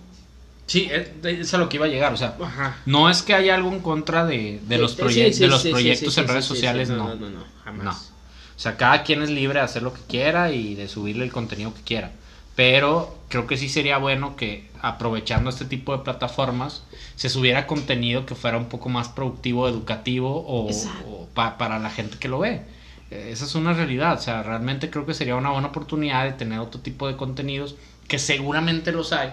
[0.67, 0.89] Sí,
[1.23, 2.13] es, a lo que iba a llegar.
[2.13, 2.77] O sea, Ajá.
[2.86, 5.63] no es que haya algo en contra de, de los, Sí, proye- sí, de los
[5.65, 7.10] proyectos en redes sociales, no.
[7.10, 7.84] No, no, no, jamás.
[7.86, 7.91] No.
[7.91, 11.32] O sea, cada quien es libre de hacer lo que quiera y de subirle el
[11.32, 12.12] contenido que quiera.
[12.59, 16.83] Pero creo que sí sería bueno que aprovechando este tipo de plataformas
[17.15, 21.07] se subiera contenido que fuera un poco más productivo, educativo o, Exacto.
[21.09, 22.63] o pa- para la gente que lo ve.
[23.11, 24.17] Eh, Esa es una realidad.
[24.17, 27.75] O sea, realmente creo que sería una buena oportunidad de tener otro tipo de contenidos
[28.09, 29.31] que seguramente los hay.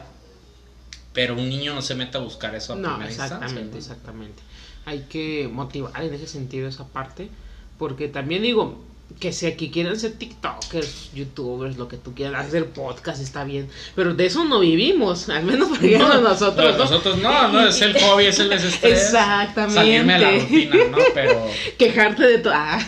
[1.12, 3.70] Pero un niño no se mete a buscar eso a No, primera exactamente, instancia.
[3.72, 3.78] ¿no?
[3.96, 4.42] exactamente.
[4.84, 7.28] Hay que motivar en ese sentido esa parte,
[7.76, 8.84] porque también digo
[9.20, 13.68] que sea que quieran ser TikTokers, YouTubers, lo que tú quieras, hacer podcast está bien,
[13.94, 16.72] pero de eso no vivimos, al menos por ejemplo No, nosotros.
[16.72, 19.04] no, nosotros no, no, es el hobby, es el desestrés.
[19.04, 19.74] Exactamente.
[19.74, 20.98] Salirme de la rutina, ¿no?
[21.14, 21.46] Pero
[21.78, 22.52] Quejarte de todo.
[22.54, 22.78] Ah.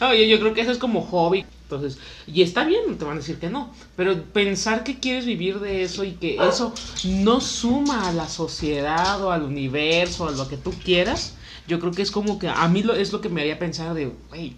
[0.00, 1.44] Oye, yo creo que eso es como hobby.
[1.68, 5.26] Entonces, y está bien, no te van a decir que no, pero pensar que quieres
[5.26, 10.30] vivir de eso y que eso no suma a la sociedad o al universo, a
[10.30, 13.20] lo que tú quieras, yo creo que es como que a mí lo, es lo
[13.20, 14.56] que me haría pensar de, hey,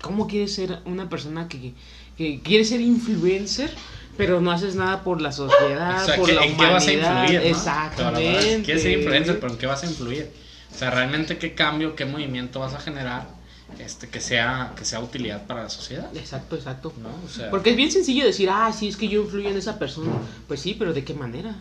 [0.00, 1.74] ¿cómo quieres ser una persona que,
[2.16, 3.70] que quiere ser influencer,
[4.16, 6.86] pero no haces nada por la sociedad, O sea, por ¿qué- la ¿en qué vas
[6.86, 7.22] a humanidad?
[7.24, 7.40] influir?
[7.40, 7.46] ¿no?
[7.48, 8.62] Exactamente.
[8.64, 10.30] Quieres ser influencer, pero ¿en qué vas a influir?
[10.74, 13.41] O sea, realmente qué cambio, qué movimiento vas a generar
[13.78, 16.08] este, que, sea, que sea utilidad para la sociedad.
[16.16, 16.92] Exacto, exacto.
[17.00, 17.08] ¿no?
[17.24, 19.78] O sea, Porque es bien sencillo decir, ah, sí, es que yo influyo en esa
[19.78, 20.12] persona.
[20.48, 21.54] Pues sí, pero ¿de qué manera?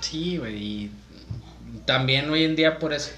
[0.00, 0.56] Sí, güey.
[0.62, 0.90] Y
[1.86, 3.10] también hoy en día, por eso,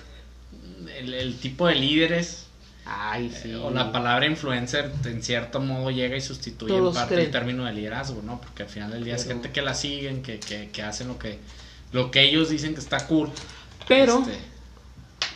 [0.99, 2.47] el, el tipo de líderes
[2.87, 3.51] Ay, sí.
[3.51, 7.27] eh, o la palabra influencer en cierto modo llega y sustituye Todos en parte creen.
[7.27, 8.41] el término de liderazgo, ¿no?
[8.41, 11.19] Porque al final del día es gente que la siguen, que, que, que hacen lo
[11.19, 11.39] que,
[11.93, 13.31] lo que ellos dicen que está cool.
[13.89, 14.39] Pero Este,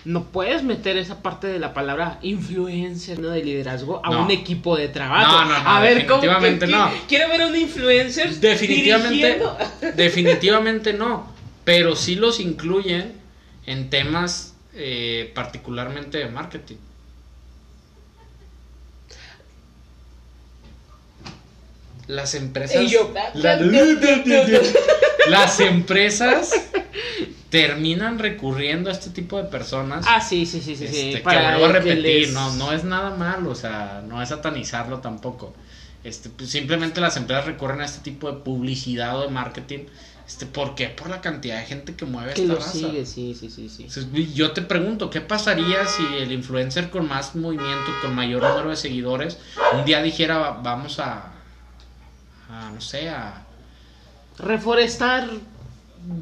[0.08, 3.28] no puedes meter esa parte de la palabra influencer, ¿no?
[3.28, 4.24] De liderazgo a No.
[4.24, 5.32] un equipo de trabajo.
[5.32, 6.90] No, no, no, a ver, ¿cómo que- definitivamente que- no.
[7.06, 8.30] Quiero ver a un influencer.
[8.36, 9.58] Definitivamente, dirigiendo?
[9.96, 11.30] definitivamente no,
[11.64, 13.12] pero sí los incluyen
[13.66, 16.76] en temas eh, particularmente de marketing.
[22.06, 23.56] Las empresas, Y yo, la-
[25.28, 26.52] las empresas
[27.50, 30.04] terminan recurriendo a este tipo de personas.
[30.08, 30.86] Ah, sí, sí, sí, sí.
[30.88, 34.20] sí, Este, que vuelvo a repetir, les- no, no es nada malo, o sea, no
[34.22, 35.54] es satanizarlo tampoco.
[36.04, 39.86] Este, pues, simplemente las empresas recurren a este tipo de publicidad o de marketing.
[40.26, 40.88] Este, ¿Por qué?
[40.90, 42.72] Por la cantidad de gente que mueve Que esta lo raza.
[42.72, 43.84] sigue, sí, sí, sí, sí.
[43.84, 48.68] Entonces, yo te pregunto, ¿qué pasaría si el influencer con más movimiento, con mayor número
[48.68, 49.38] de seguidores,
[49.72, 51.32] un día dijera, "Va- vamos a,
[52.50, 53.44] a no sé, a...
[54.38, 55.28] Reforestar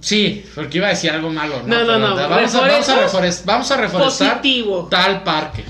[0.00, 1.68] Sí, porque iba a decir algo malo, ¿no?
[1.84, 4.88] No, no, no, Vamos a, vamos, a vamos a reforestar positivo.
[4.90, 5.64] tal parque.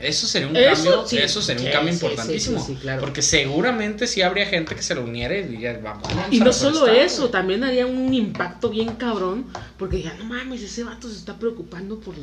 [0.00, 1.18] Eso sería un Eso cambio, sí.
[1.18, 2.60] eso sería un Sí, cambio importantísimo.
[2.60, 3.00] sí, sí, claro.
[3.00, 6.44] Porque seguramente sí habría gente que se lo uniera y diría, vamos, vamos Y a
[6.44, 7.32] no solo eso, güey".
[7.32, 11.98] también haría un impacto bien cabrón, porque ya no mames, ese vato se está preocupando
[11.98, 12.14] por...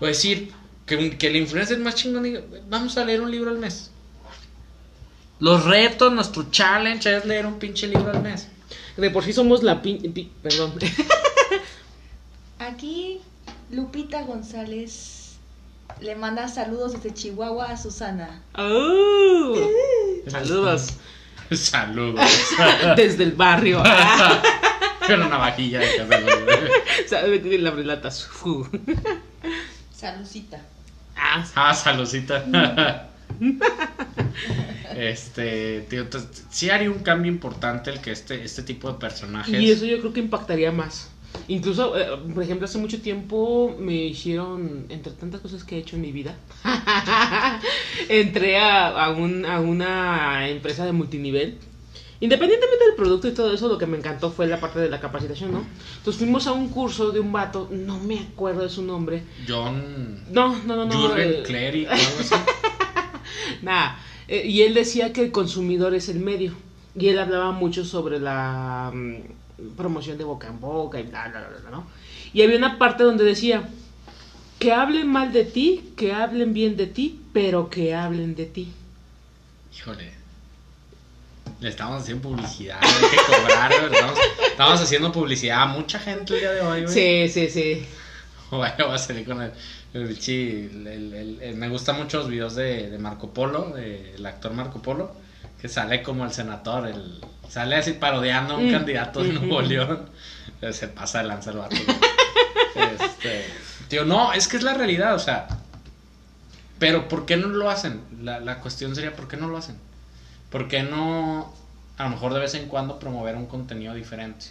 [0.00, 0.52] O decir,
[0.84, 3.90] que, que el influencer más chingón diga, vamos a leer un libro al mes.
[5.40, 8.48] Los retos, nuestro challenge es leer un pinche libro al mes.
[8.96, 10.12] De por sí somos la pin...
[10.12, 10.74] pi- perdón.
[12.58, 13.20] Aquí
[13.70, 15.36] Lupita González
[16.00, 18.42] le manda saludos desde Chihuahua a Susana.
[18.56, 19.54] ¡Oh!
[20.28, 20.94] Saludos.
[21.52, 22.20] Saludos.
[22.96, 23.82] Desde el barrio.
[25.06, 26.58] Con una navajilla de Casablanca.
[27.06, 28.24] ¿Sabe que la relatas?
[28.24, 28.66] Fu.
[29.94, 30.62] Salucita.
[31.14, 32.44] Ah, Ah, saludcita.
[34.96, 36.06] Este, tío,
[36.50, 39.60] sí haría un cambio importante el que este, este tipo de personajes.
[39.60, 41.10] Y eso yo creo que impactaría más.
[41.48, 45.96] Incluso, eh, por ejemplo, hace mucho tiempo me hicieron, entre tantas cosas que he hecho
[45.96, 46.36] en mi vida,
[48.08, 51.58] entré a, a un- a una empresa de multinivel.
[52.20, 55.00] Independientemente del producto y todo eso, lo que me encantó fue la parte de la
[55.00, 55.64] capacitación, ¿no?
[55.98, 59.24] Entonces fuimos a un curso de un vato, no me acuerdo de su nombre.
[59.48, 61.08] John No, no, no, no.
[61.08, 62.34] Jürgen eh, Cleric o algo así.
[63.62, 63.98] Nada.
[64.32, 66.54] Eh, y él decía que el consumidor es el medio.
[66.98, 71.46] Y él hablaba mucho sobre la mm, promoción de boca en boca y bla, bla,
[71.46, 71.86] bla, bla, ¿no?
[72.32, 73.68] Y había una parte donde decía
[74.58, 78.72] que hablen mal de ti, que hablen bien de ti, pero que hablen de ti.
[79.76, 80.10] Híjole.
[81.60, 84.18] Le estamos haciendo publicidad, hay que cobrar, le Estamos,
[84.48, 86.94] estamos haciendo publicidad a mucha gente el día de hoy, güey.
[86.94, 87.86] Sí, sí, sí.
[88.56, 89.52] Bueno, voy a salir con el,
[89.94, 94.82] el el- me gustan mucho los videos de, de Marco Polo, de- el actor Marco
[94.82, 95.14] Polo,
[95.60, 99.32] que sale como el senador, el, sale así parodiando a un Mm, candidato de.
[99.32, 100.06] Nuevo León.
[100.60, 101.76] Eh, Se pasa de lanza el vato.
[102.74, 103.44] Este,
[103.88, 105.46] tío, no, es que es la realidad, o sea.
[106.78, 108.00] Pero ¿por qué no lo hacen?
[108.22, 109.76] La, la cuestión sería ¿por qué no lo hacen?
[110.50, 111.54] ¿Por qué no,
[111.98, 114.46] a lo mejor de vez en cuando, promover un contenido diferente?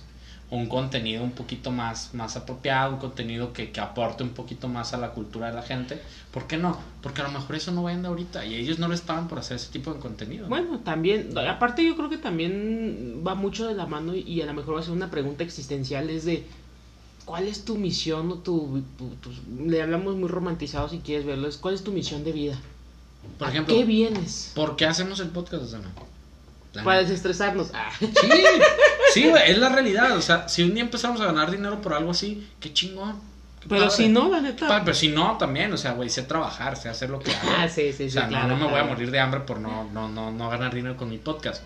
[0.52, 4.94] Un contenido un poquito más, más apropiado, un contenido que, que aporte un poquito más
[4.94, 6.02] a la cultura de la gente.
[6.32, 6.78] ¿Por qué no?
[7.02, 9.56] Porque a lo mejor eso no vende ahorita y ellos no les pagan por hacer
[9.56, 10.48] ese tipo de contenido.
[10.50, 14.54] Bueno, también, aparte yo creo que también va mucho de la mano y, a lo
[14.54, 16.44] mejor va a ser una pregunta existencial, es de
[17.24, 19.32] ¿cuál es tu misión o tu, tu- tu-
[19.70, 22.60] le hablamos muy romantizado si quieres verlo, es cuál es tu misión de vida?
[23.38, 24.52] por ¿A ejemplo, qué vienes?
[24.54, 25.92] ¿por qué hacemos el podcast, Susana?
[26.74, 27.70] La Para desestresarnos.
[27.74, 27.90] Ah.
[28.00, 28.08] Sí,
[29.14, 30.16] sí, güey, es la realidad.
[30.18, 33.20] O sea, si un día empezamos a ganar dinero por algo así, qué chingón.
[33.62, 33.96] qué Pero padre.
[33.96, 34.82] si no, la neta.
[34.84, 37.50] Pero si no, también, o sea, güey, sé trabajar, sé hacer lo que hago.
[37.58, 39.42] Ah, sí, sí, o sí, sea, no- claro, no, me voy a morir de hambre
[39.42, 41.64] por no, no, no, no ganar dinero con mi podcast.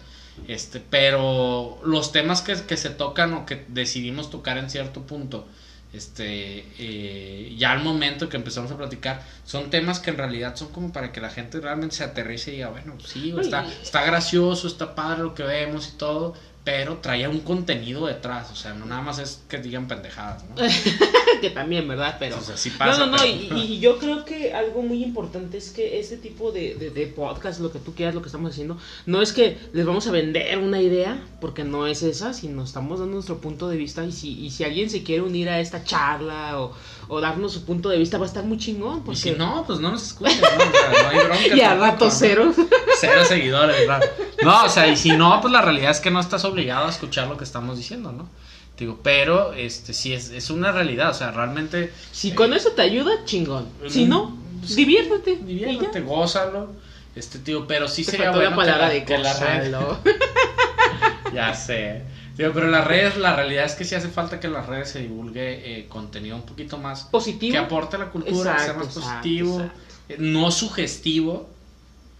[0.47, 5.47] Este, pero los temas que, que se tocan o que decidimos tocar en cierto punto,
[5.93, 10.67] este, eh, ya al momento que empezamos a platicar, son temas que en realidad son
[10.73, 14.67] como para que la gente realmente se aterrice y diga, bueno, sí, está, está gracioso,
[14.67, 16.33] está padre lo que vemos y todo,
[16.65, 20.55] pero traía un contenido detrás, o sea, no nada más es que digan pendejadas, ¿no?
[21.41, 22.17] que también, ¿verdad?
[22.19, 22.37] Pero.
[22.39, 23.17] O sea, sí pasa, no, no, no.
[23.19, 26.89] pero- Y, y yo creo que algo muy importante es que este tipo de, de,
[26.89, 30.07] de podcast, lo que tú quieras, lo que estamos haciendo, no es que les vamos
[30.07, 34.03] a vender una idea, porque no es esa, sino estamos dando nuestro punto de vista.
[34.03, 36.73] Y si, y si alguien se quiere unir a esta charla o,
[37.07, 38.99] o darnos su punto de vista, va a estar muy chingón.
[38.99, 39.19] Y Porque...
[39.19, 40.47] si no, pues no nos escuchen, ¿no?
[40.47, 41.47] O sea, no hay bronca.
[41.55, 42.53] y a rato cero.
[42.99, 44.01] Cero seguidores, ¿verdad?
[44.41, 46.89] No, o sea, y si no, pues la realidad es que no estás obligado a
[46.89, 48.29] escuchar lo que estamos diciendo, ¿no?
[48.77, 51.91] Digo, pero, este, sí es, es una realidad, o sea, realmente...
[52.11, 53.67] Si eh, con eso te ayuda, chingón.
[53.89, 55.37] Si no, pues, diviértete.
[55.37, 56.71] Diviértete, y gózalo,
[57.15, 59.73] este, tío, pero sí sería bueno que palabra la- de que la red...
[61.33, 62.03] Ya sé.
[62.35, 64.89] Digo, pero las redes, la realidad es que sí hace falta que en las redes
[64.89, 67.05] se divulgue eh, contenido un poquito más...
[67.05, 67.53] Positivo.
[67.53, 69.79] Que aporte a la cultura, que sea más exacto, positivo, exacto.
[70.09, 71.49] eh, no sugestivo.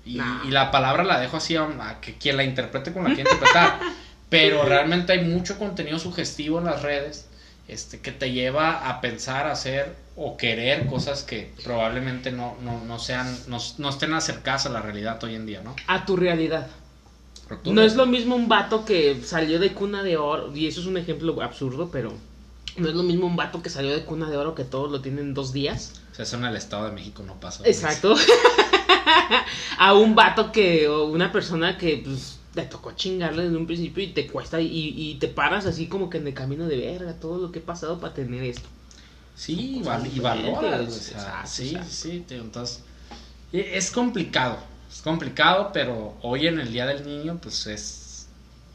[0.06, 0.45] Y, Nah.
[0.45, 3.30] y la palabra la dejo así a, a que quien la interprete como la quiera
[3.34, 3.80] interpretar.
[4.30, 7.28] Pero realmente hay mucho contenido sugestivo en las redes
[7.67, 12.99] este, que te lleva a pensar, hacer o querer cosas que probablemente no, no, no
[12.99, 15.75] sean, no, no estén acercadas a la realidad hoy en día, ¿no?
[15.88, 16.67] A tu realidad.
[17.65, 20.88] No es lo mismo un vato que salió de cuna de oro, y eso es
[20.88, 22.13] un ejemplo absurdo, pero
[22.77, 25.01] No es lo mismo un vato que salió de cuna de oro que todos lo
[25.01, 25.93] tienen dos días.
[26.12, 27.63] O sea, eso en el Estado de México no pasa.
[27.65, 28.15] Exacto.
[29.77, 34.03] a un vato que, o una persona que pues, te tocó chingarle desde un principio
[34.03, 37.13] y te cuesta y, y te paras así como que en el camino de verga,
[37.13, 38.67] todo lo que he pasado para tener esto.
[39.36, 39.81] Sí,
[40.13, 40.88] y valoras.
[40.88, 42.81] o sea, sí, sí, entonces.
[43.51, 44.58] y Es complicado.
[44.89, 48.28] Es complicado, pero hoy en el Día del Niño, pues es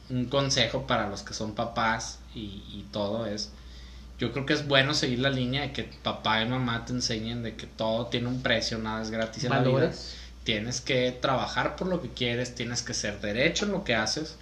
[0.09, 3.53] un consejo para los que son papás y, y todo es.
[4.18, 7.42] Yo creo que es bueno seguir la línea de que papá y mamá te enseñen
[7.42, 9.94] de que todo tiene un precio, nada es gratis en la vida.
[9.94, 13.94] Valores, Tienes que trabajar por lo que quieres, tienes que ser derecho en lo que
[13.94, 14.38] haces.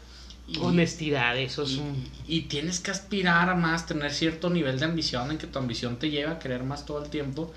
[0.47, 2.11] y- honestidad, eso es y, un...
[2.27, 5.99] y tienes que aspirar a más, tener cierto nivel de ambición en que tu ambición
[5.99, 7.53] te lleve a querer más todo el tiempo.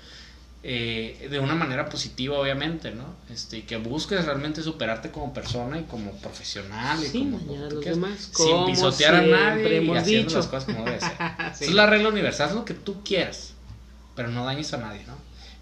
[0.64, 3.04] Eh, de una manera positiva, obviamente, ¿no?
[3.28, 7.56] Este, y que busques realmente superarte como persona y como profesional y Sí, como, como
[7.68, 10.36] los demás, sin pisotear a nadie siempre y hemos haciendo dicho.
[10.38, 11.12] las cosas como debe ser.
[11.54, 11.64] Sí.
[11.64, 13.54] Es la regla universal, haz lo que tú quieras,
[14.14, 15.14] pero no dañes a nadie, ¿no?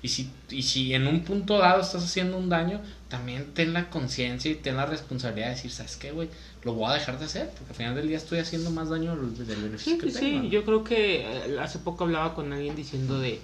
[0.02, 3.90] Y si, y si en un punto dado estás haciendo un daño, también ten la
[3.90, 6.28] conciencia y ten la responsabilidad de decir, ¿sabes qué, güey?
[6.62, 9.14] Lo voy a dejar de hacer, porque al final del día estoy haciendo más daño
[9.16, 10.42] del, beneficio Sí, que sí, tengo.
[10.42, 13.40] sí, yo creo que eh, hace poco hablaba con alguien diciendo de,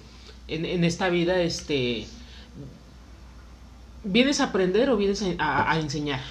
[0.47, 2.05] en, en esta vida, este,
[4.03, 6.21] ¿vienes a aprender o vienes a, a- a enseñar?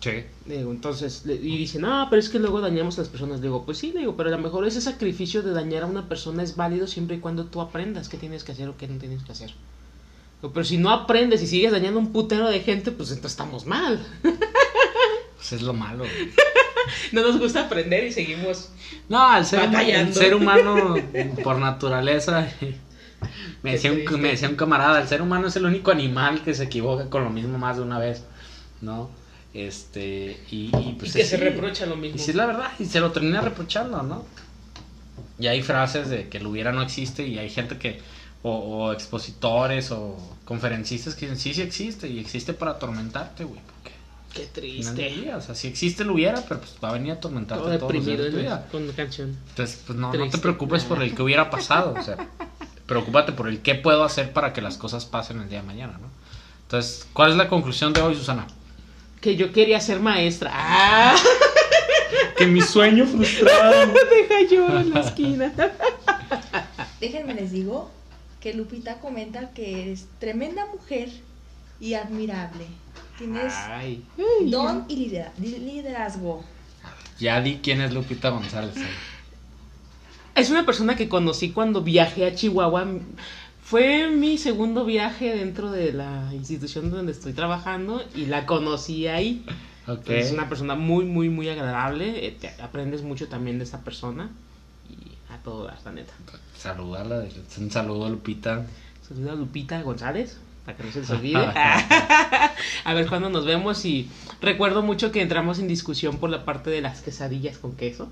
[0.00, 0.10] Sí.
[0.46, 3.42] Digo, entonces, y dicen, no, pero es que luego dañamos a las personas.
[3.42, 6.42] Digo, pues sí, digo, pero a lo mejor ese sacrificio de dañar a una persona
[6.44, 9.24] es válido siempre y cuando tú aprendas qué tienes que hacer o qué no tienes
[9.24, 9.50] que hacer.
[10.40, 13.32] Digo, pero si no aprendes y sigues dañando a un putero de gente, pues entonces
[13.32, 14.00] estamos mal.
[15.36, 16.04] Pues es lo malo.
[17.12, 18.70] No nos gusta aprender y seguimos.
[19.08, 20.14] No, el ser, humano, el Batallando.
[20.20, 20.94] ser humano
[21.44, 22.48] por naturaleza.
[23.62, 24.16] Me decía, un, triste.
[24.16, 27.24] me decía un camarada, el ser humano es el único animal que se equivoca con
[27.24, 28.22] lo mismo más de una vez,
[28.80, 29.10] ¿no?
[29.52, 32.16] Este, y, y pues y que es- se reprocha lo mismo.
[32.16, 34.24] Y sí es la verdad, y se lo termina reprochando, ¿no?
[35.40, 38.00] Y hay frases de que el hubiera no existe y hay gente que,
[38.42, 43.60] o, o expositores o conferencistas que dicen, sí, sí existe y existe para atormentarte, güey.
[44.34, 45.08] Qué triste.
[45.08, 47.78] día, o sea, si existe el hubiera, pero pues va a venir a atormentarte Todo
[47.78, 48.68] todos los días de tu vida.
[48.70, 49.36] con la canción.
[49.48, 52.28] Entonces, pues no, no te preocupes por el que hubiera pasado, o sea,
[52.86, 55.98] preocúpate por el qué puedo hacer para que las cosas pasen el día de mañana,
[56.00, 56.08] ¿no?
[56.62, 58.46] Entonces, ¿cuál es la conclusión de hoy, Susana?
[59.20, 60.50] Que yo quería ser maestra.
[60.52, 61.16] ¡Ah!
[62.36, 63.92] Que mi sueño frustrado.
[64.10, 65.52] Deja yo en la esquina.
[67.00, 67.90] Déjenme les digo
[68.40, 71.08] que Lupita comenta que eres tremenda mujer
[71.80, 72.66] y admirable.
[73.18, 74.04] Tienes Ay.
[74.46, 76.44] don y lidera- liderazgo.
[77.18, 78.76] Ya di quién es Lupita González.
[78.76, 78.86] ¿eh?
[80.36, 82.86] Es una persona que conocí cuando viajé a Chihuahua.
[83.62, 89.44] Fue mi segundo viaje dentro de la institución donde estoy trabajando y la conocí ahí.
[89.88, 90.08] Ok.
[90.10, 92.26] Es una persona muy, muy, muy agradable.
[92.26, 94.30] eh, te aprendes mucho también de esta persona.
[94.88, 96.12] Y a todo dar, la neta.
[96.56, 97.24] Saludarla,
[97.58, 98.64] un saludo a Lupita.
[99.06, 101.38] Saludos a Lupita González, para que no se les olvide.
[102.84, 103.82] a ver cuándo nos vemos.
[103.86, 104.10] Y
[104.42, 108.06] recuerdo mucho que entramos en discusión por la parte de las quesadillas con queso.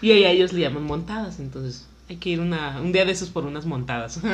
[0.00, 1.40] Y ahí a ellos le llaman montadas.
[1.40, 4.20] Entonces hay que ir una, un día de esos por unas montadas.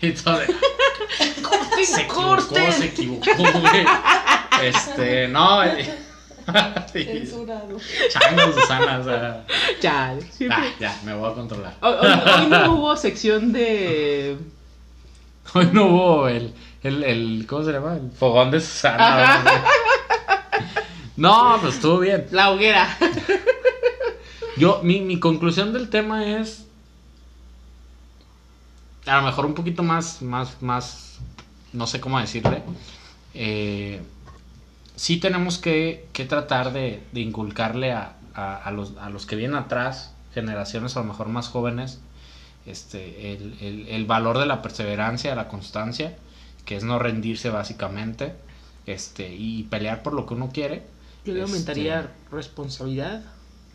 [0.00, 0.46] y todo de-
[1.84, 2.72] se equivocó, corten!
[2.72, 3.84] se equivocó, güey.
[4.62, 5.62] Este, no.
[5.64, 5.94] eh,
[6.92, 7.76] Censurado.
[8.10, 9.44] Chango, Susana, o sea.
[9.80, 11.74] Chale, siempre- ah, ya, me voy a controlar.
[11.82, 14.38] Hoy, hoy- hoy no hubo sección de.
[15.56, 17.94] Hoy no hubo el, el, el ¿cómo se llama?
[17.96, 19.42] El fogón de Susana.
[21.16, 22.26] No, pues estuvo bien.
[22.32, 22.88] La hoguera.
[24.56, 26.66] Yo, mi, mi conclusión del tema es.
[29.06, 31.18] A lo mejor un poquito más, más, más.
[31.72, 32.62] No sé cómo decirle.
[33.34, 34.00] Eh,
[34.96, 39.36] sí tenemos que, que tratar de, de inculcarle a, a- a los, a los que
[39.36, 42.00] vienen atrás, generaciones a lo mejor más jóvenes,
[42.66, 46.16] este, el, el- el valor de la perseverancia, la constancia,
[46.64, 48.34] que es no rendirse básicamente,
[48.86, 50.82] este, y pelear por lo que uno quiere.
[51.24, 53.22] Yo le Este, aumentaría responsabilidad.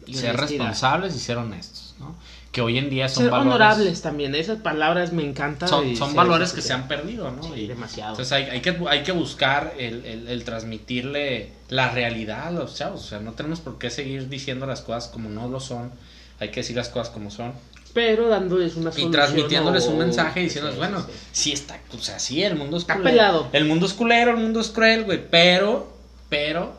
[0.06, 0.66] y ser honestidad.
[0.66, 2.16] responsables y ser honestos, ¿no?
[2.52, 4.34] Que hoy en día son Ser valores, honorables también.
[4.34, 5.70] Esas palabras me encantan.
[5.70, 7.44] son, son valores que se han perdido, ¿no?
[7.44, 8.12] Sí, Y demasiado.
[8.14, 12.76] Entonces hay, hay que, hay que buscar el, el- el transmitirle la realidad a los
[12.76, 15.92] chavos, o sea, no tenemos por qué seguir diciendo las cosas como no lo son,
[16.40, 17.54] hay que decir las cosas como son
[17.94, 19.12] pero dándoles una y solución.
[19.12, 21.52] transmitiéndoles o- un mensaje diciéndoles, bueno, sí.
[21.52, 23.50] está, o sea, sí, el mundo es Está culero, pelado.
[23.54, 25.92] el mundo es culero, el mundo es cruel, güey, pero,
[26.30, 26.74] pero,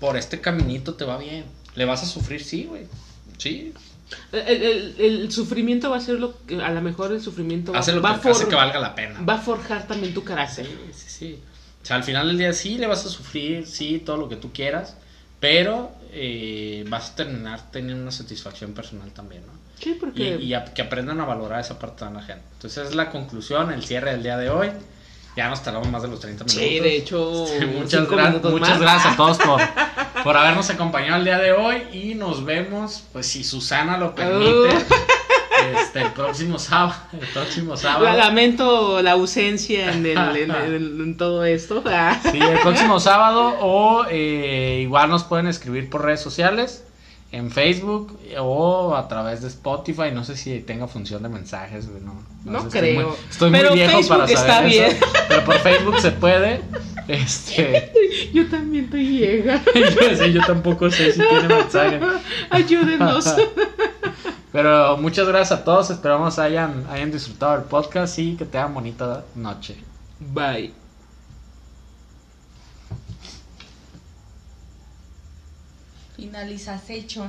[0.00, 1.44] por este caminito te va bien,
[1.74, 2.86] le vas a sufrir, sí, güey,
[3.38, 3.72] sí,
[4.32, 6.56] El, el- el sufrimiento va a ser lo que.
[6.62, 8.94] A lo mejor el sufrimiento va, hace lo va que a hace que valga la
[8.94, 9.20] pena.
[9.20, 10.64] va a forjar también tu carácter.
[10.64, 11.38] Sí, sí, sí.
[11.82, 14.36] O sea, al final del día sí le vas a sufrir, sí, todo lo que
[14.36, 14.96] tú quieras,
[15.40, 19.52] pero eh, vas a terminar teniendo una satisfacción personal también, ¿no?
[19.80, 20.36] Sí, Y, porque.
[20.40, 22.42] y a- que aprendan a valorar esa parte de la gente.
[22.54, 24.70] Entonces es la conclusión, el cierre del día de hoy.
[25.36, 26.60] Ya nos tardamos más de los 30 minutos.
[26.60, 27.44] Sí, de hecho.
[27.46, 28.80] Este, muchas, gra- muchas más.
[28.80, 29.60] gracias a todos por,
[30.24, 34.76] por habernos acompañado el día de hoy y nos vemos, pues si Susana lo permite,
[35.80, 36.94] este, el próximo sábado.
[37.12, 38.04] El próximo sábado.
[38.04, 41.84] La- lamento la ausencia en, el- en- en- en todo esto.
[42.32, 46.84] Sí, el próximo sábado o eh, igual nos pueden escribir por redes sociales,
[47.30, 50.10] en Facebook o a través de Spotify.
[50.12, 52.14] No sé si tenga función de mensajes, güey, no,
[52.44, 53.08] No sé, estoy creo.
[53.08, 54.96] muy- Estoy Pero muy viejo Facebook para saber está eso, bien.
[55.28, 56.60] Pero por Facebook se puede.
[57.08, 57.90] Este,
[58.34, 59.18] Yo también estoy
[59.74, 61.98] yo, sí, yo tampoco sé si tiene mensaje.
[62.50, 63.34] Ayúdenos.
[64.52, 65.88] Pero muchas gracias a todos.
[65.88, 69.76] Esperamos hayan, hayan disfrutado el podcast y que tengan bonita noche.
[70.20, 70.74] Bye.
[76.18, 77.26] Finalización.